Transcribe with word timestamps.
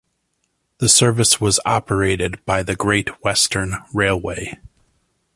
The 0.79 0.89
service 0.89 1.39
was 1.39 1.59
operated 1.63 2.43
by 2.43 2.63
the 2.63 2.75
Great 2.75 3.09
Western 3.23 3.75
Railway. 3.93 4.57